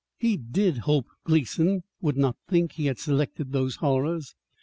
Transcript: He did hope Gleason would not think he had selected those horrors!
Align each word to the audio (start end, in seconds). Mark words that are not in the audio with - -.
He 0.17 0.35
did 0.35 0.79
hope 0.79 1.05
Gleason 1.25 1.83
would 2.01 2.17
not 2.17 2.35
think 2.47 2.71
he 2.71 2.87
had 2.87 2.97
selected 2.97 3.51
those 3.51 3.75
horrors! 3.75 4.33